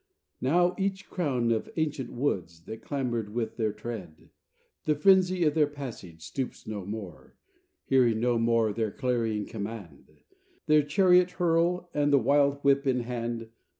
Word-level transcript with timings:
Now 0.51 0.73
each 0.79 1.07
crown 1.11 1.51
Of 1.51 1.69
ancient 1.77 2.11
woods, 2.11 2.61
that 2.63 2.81
clamored 2.81 3.35
with 3.35 3.55
their 3.57 3.71
tread, 3.71 4.31
The 4.85 4.95
frenzy 4.95 5.43
of 5.43 5.53
their 5.53 5.67
passage, 5.67 6.23
stoops 6.23 6.65
no 6.65 6.87
more, 6.87 7.35
Hearing 7.85 8.19
no 8.19 8.39
more 8.39 8.73
their 8.73 8.89
clarion 8.89 9.45
command, 9.45 10.07
Their 10.65 10.81
chariot 10.81 11.29
hurl 11.33 11.87
and 11.93 12.11
the 12.11 12.17
wild 12.17 12.63
whip 12.63 12.87
in 12.87 13.01
hand. 13.01 13.49